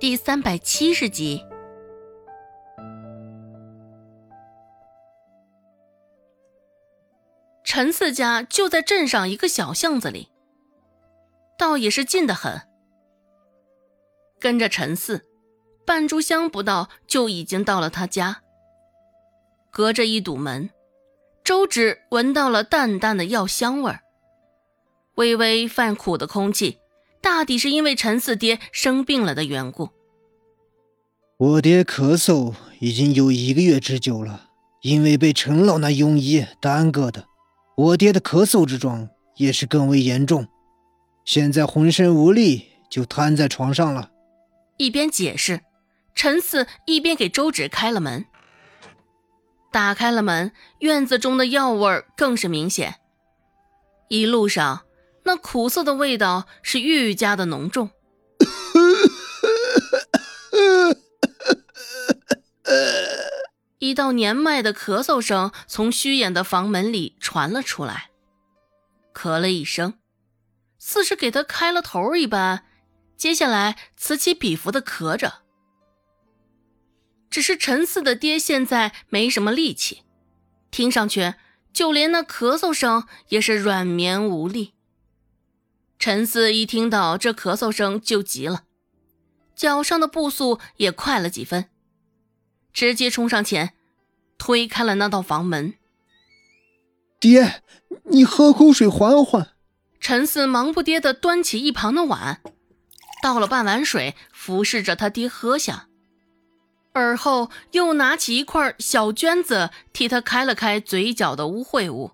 [0.00, 1.44] 第三百七十集。
[7.62, 10.30] 陈四家就在镇上一个小巷子里，
[11.58, 12.62] 倒也是近得很。
[14.38, 15.26] 跟着陈四，
[15.84, 18.40] 半炷香不到就已经到了他家。
[19.70, 20.70] 隔着一堵门，
[21.44, 24.00] 周芷闻到了淡淡的药香味儿。
[25.16, 26.78] 微微泛苦的空气，
[27.20, 29.90] 大抵是因为陈四爹生病了的缘故。
[31.40, 34.50] 我爹咳嗽已经有一个月之久了，
[34.82, 37.24] 因为被陈老那庸医耽搁的。
[37.78, 40.46] 我爹的咳嗽之状也是更为严重，
[41.24, 44.10] 现在浑身无力，就瘫在床上了。
[44.76, 45.62] 一边解释，
[46.14, 48.26] 陈四一边给周芷开了门。
[49.72, 52.96] 打开了门，院子中的药味更是明显。
[54.08, 54.82] 一路上，
[55.24, 57.88] 那苦涩的味道是愈加的浓重。
[63.78, 68.08] 一道年迈的咳嗽声从虚掩的房门里传了出来，
[69.12, 69.98] 咳了一声，
[70.78, 72.64] 似是给他开了头一般，
[73.18, 75.42] 接下来此起彼伏的咳着。
[77.28, 80.02] 只是陈四的爹现在没什么力气，
[80.70, 81.34] 听上去
[81.70, 84.72] 就连那咳嗽声也是软绵无力。
[85.98, 88.64] 陈四一听到这咳嗽声就急了，
[89.54, 91.68] 脚上的步速也快了几分。
[92.72, 93.74] 直接冲上前，
[94.40, 95.74] 推开了那道房门。
[97.20, 97.62] 爹，
[98.04, 99.50] 你喝口水缓缓。
[100.00, 102.40] 陈四忙不迭地端起一旁的碗，
[103.22, 105.88] 倒了半碗水，服侍着他爹喝下，
[106.94, 112.12] 而后又拿起一块小绢子替他开了开嘴角的污秽物。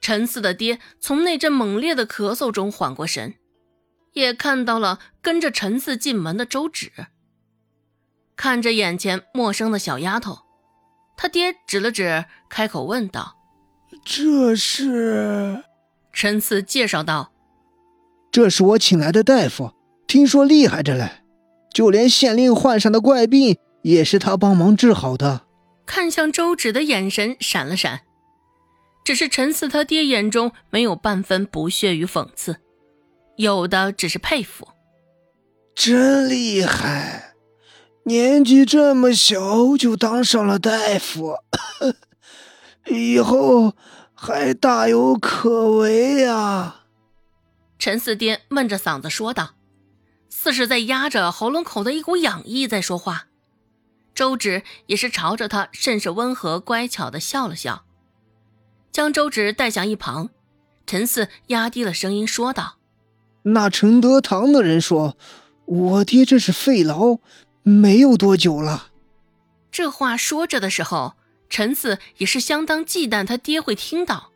[0.00, 3.34] 陈四的爹从那阵猛烈的咳嗽中缓过神，
[4.14, 6.90] 也看到了跟着陈四进门的周芷。
[8.34, 10.38] 看着眼前陌生的小丫头，
[11.22, 13.36] 他爹指了指，开口问道
[14.02, 15.62] ：“这是？”
[16.14, 17.30] 陈四介绍道
[18.32, 19.74] ：“这是我请来的大夫，
[20.06, 21.22] 听说厉害着嘞，
[21.74, 25.42] 就连县令患上的怪病也是他帮忙治好的。”
[25.84, 28.00] 看向周芷的眼神闪了闪，
[29.04, 32.56] 只是陈四他爹眼中没有半分不屑与讽刺，
[33.36, 34.66] 有的只是佩服。
[35.74, 37.29] 真厉害！
[38.04, 41.36] 年纪这么小就当上了大夫，
[42.86, 43.74] 以后
[44.14, 46.86] 还大有可为呀！
[47.78, 49.50] 陈四爹闷着嗓子说道，
[50.28, 53.26] 似是在压着喉咙口的一股痒意在说话。
[54.14, 57.84] 周芷也是朝着他甚是温和乖巧的笑了笑，
[58.90, 60.30] 将周芷带向一旁。
[60.86, 62.78] 陈四压低了声音说道
[63.44, 65.16] ：“那承德堂的人说，
[65.64, 67.20] 我爹这是肺痨。”
[67.62, 68.88] 没有多久了，
[69.70, 71.14] 这话说着的时候，
[71.48, 74.30] 陈四也是相当忌惮他爹会听到。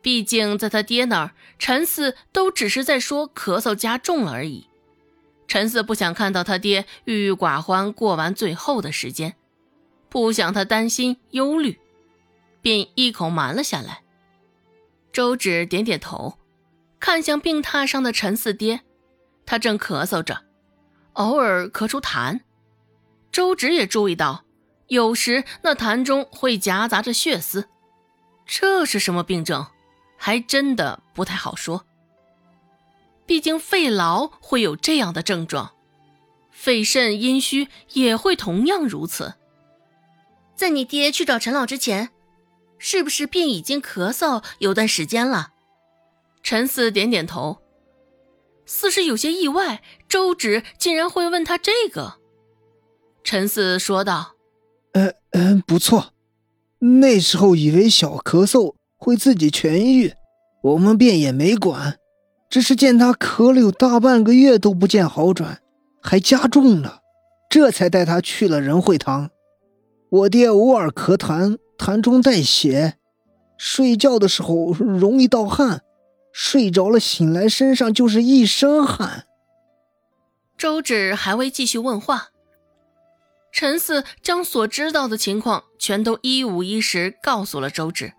[0.00, 4.68] 毕竟在他爹那儿，陈四都只是在说咳嗽加重了而已。
[5.48, 9.36] 陈四不想看到他爹郁郁寡欢过完最后的时间，
[10.08, 11.78] 不想他担心忧虑，
[12.62, 14.02] 便一口瞒了下来。
[15.12, 16.38] 周芷点点头，
[16.98, 18.80] 看向病榻上的陈四爹，
[19.44, 20.44] 他正咳嗽着，
[21.12, 22.40] 偶尔咳出痰。
[23.36, 24.46] 周芷也注意到，
[24.86, 27.68] 有时那痰中会夹杂着血丝，
[28.46, 29.66] 这是什么病症？
[30.16, 31.84] 还真的不太好说。
[33.26, 35.74] 毕竟肺痨会有这样的症状，
[36.50, 39.34] 肺肾阴虚也会同样如此。
[40.54, 42.08] 在你爹去找陈老之前，
[42.78, 45.52] 是不是便已经咳嗽有段时间了？
[46.42, 47.58] 陈四点点头，
[48.64, 52.18] 似是有些意外，周芷竟然会问他这个。
[53.26, 54.36] 陈四说道
[54.94, 56.12] ：“嗯嗯，不错。
[56.78, 60.14] 那时候以为小咳嗽会自己痊愈，
[60.62, 61.98] 我们便也没管。
[62.48, 65.60] 只是见他咳了有大半个月都不见好转，
[66.00, 67.00] 还加重了，
[67.50, 69.30] 这才带他去了仁惠堂。
[70.08, 72.94] 我爹偶尔咳痰，痰中带血，
[73.58, 75.82] 睡觉的时候容易盗汗，
[76.32, 79.26] 睡着了醒来身上就是一身汗。”
[80.56, 82.28] 周芷还未继续问话。
[83.56, 88.12] 陈四将所知道的情况全都一五一十告诉了周芷，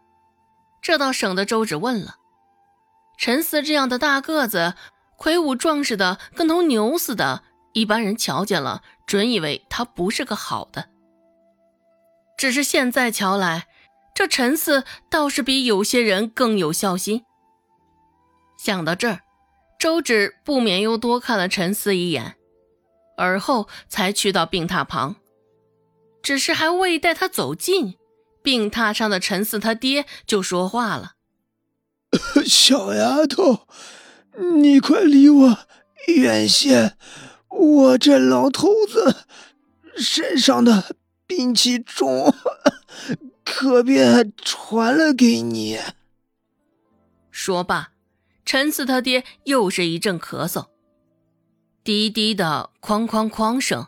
[0.81, 2.15] 这倒省得周芷问了。
[3.19, 4.73] 陈四这样的大个子、
[5.15, 7.43] 魁梧壮实的，跟头牛似的，
[7.73, 10.89] 一般人瞧见了，准以为他不是个好的。
[12.35, 13.67] 只是现在瞧来，
[14.15, 17.23] 这陈四倒是比有些人更有孝心。
[18.57, 19.19] 想到这儿，
[19.77, 22.33] 周芷不免又多看了陈四一眼。
[23.19, 25.15] 而后才去到病榻旁。
[26.27, 27.95] 只是还未带他走近，
[28.43, 31.13] 病榻上的陈四他爹就说话了
[32.45, 33.65] ：“小丫头，
[34.57, 35.57] 你快离我
[36.07, 36.97] 远些！
[37.47, 39.23] 我这老头子
[39.95, 42.35] 身上的病气重，
[43.45, 45.79] 可别传了给你。”
[47.31, 47.93] 说罢，
[48.43, 50.65] 陈四他爹又是一阵咳嗽，
[51.85, 53.87] 低低的哐哐哐声，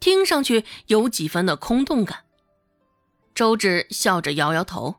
[0.00, 2.24] 听上去有几分的空洞感。
[3.34, 4.96] 周芷笑着摇摇头，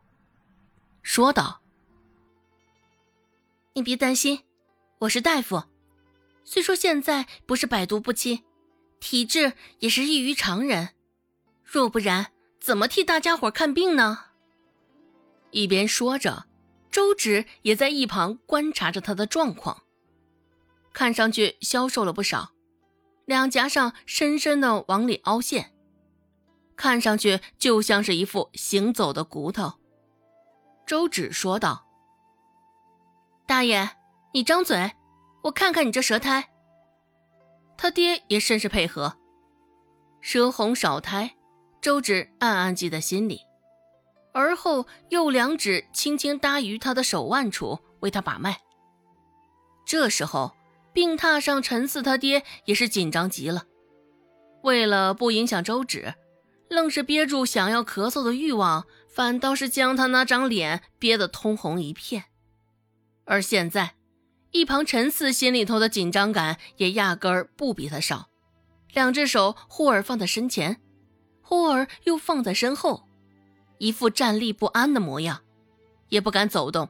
[1.02, 1.60] 说道
[3.74, 4.44] ：“你别担心，
[5.00, 5.64] 我是大夫，
[6.44, 8.44] 虽说现在不是百毒不侵，
[8.98, 10.90] 体质也是异于常人，
[11.64, 14.26] 若不然，怎么替大家伙看病呢？”
[15.50, 16.46] 一边说着。
[16.90, 19.84] 周芷也在一旁观察着他的状况，
[20.92, 22.50] 看上去消瘦了不少，
[23.30, 25.72] 两颊上深深的往里凹陷，
[26.74, 29.74] 看上去就像是一副行走的骨头。
[30.84, 31.86] 周芷说道
[33.46, 33.90] ：“大爷，
[34.34, 34.94] 你张嘴，
[35.44, 36.50] 我看看你这舌苔。”
[37.78, 39.16] 他爹也甚是配合，
[40.20, 41.36] 舌红少苔，
[41.80, 43.42] 周芷暗暗记在心里。
[44.34, 48.58] 而后又两指轻轻搭于他的手腕处，为他把脉。
[49.86, 50.56] 这时候，
[50.92, 53.64] 病榻上陈四他爹也是紧张极了，
[54.62, 56.14] 为了不影响周芷，
[56.68, 62.24] 愣是憋住想要咳嗽的欲望，反倒是将他那张脸憋得通红一片。
[63.24, 63.94] 而现在，
[64.50, 68.28] 一旁陈四心里头的紧张感也压根儿不比他少，
[68.92, 70.80] 两只手忽而放在身前，
[71.40, 73.06] 忽而又放在身后。
[73.78, 75.40] 一副站立不安的模样，
[76.08, 76.88] 也不敢走动，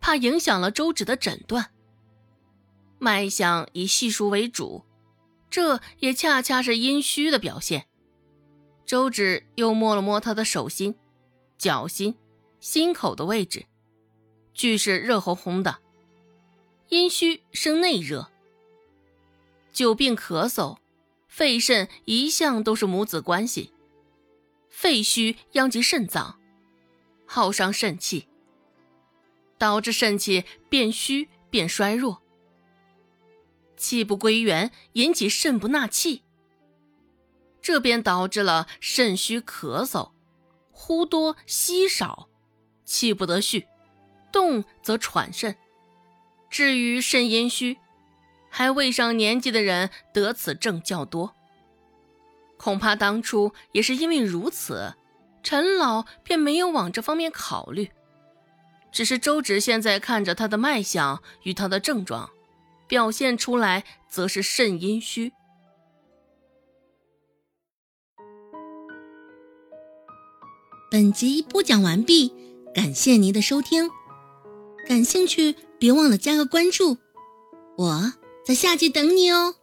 [0.00, 1.71] 怕影响了周芷的诊断。
[3.02, 4.84] 脉象以细数为主，
[5.50, 7.88] 这也恰恰是阴虚的表现。
[8.86, 10.94] 周芷又摸了摸他的手心、
[11.58, 12.14] 脚心、
[12.60, 13.66] 心口的位置，
[14.54, 15.80] 俱是热烘烘的。
[16.90, 18.30] 阴虚生内热，
[19.72, 20.76] 久病咳嗽，
[21.26, 23.72] 肺肾一向都是母子关系。
[24.70, 26.38] 肺虚殃及肾脏，
[27.26, 28.28] 耗伤肾气，
[29.58, 32.21] 导致肾气变虚变衰弱，
[33.82, 36.22] 气不归元，引起肾不纳气，
[37.60, 40.12] 这便导致了肾虚咳嗽，
[40.70, 42.28] 呼多吸少，
[42.84, 43.66] 气不得续，
[44.30, 45.56] 动则喘肾。
[46.48, 47.76] 至于肾阴虚，
[48.48, 51.34] 还未上年纪的人得此症较多。
[52.56, 54.94] 恐怕当初也是因为如此，
[55.42, 57.90] 陈老便没有往这方面考虑。
[58.92, 62.30] 只是周芷现在看着他的脉象与他的症状，
[62.92, 65.32] 表现出来则是肾阴虚。
[70.90, 72.34] 本集播讲完毕，
[72.74, 73.88] 感谢您的收听。
[74.86, 76.98] 感兴趣，别忘了加个关注，
[77.78, 78.12] 我
[78.44, 79.54] 在下集等你哦。